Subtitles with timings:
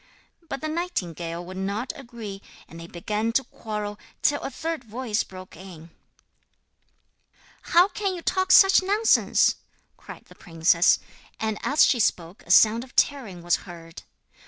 [0.49, 5.23] But the nightingale would not agree; and they began to quarrel, till a third voice
[5.23, 5.91] broke in:
[7.61, 9.57] 'How can you talk such nonsense?'
[9.97, 10.97] cried the princess
[11.39, 14.01] and as she spoke a sound of tearing was heard.